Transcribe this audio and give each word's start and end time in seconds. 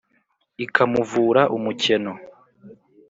ikamuvura 0.65 1.41
umukeno. 1.55 2.13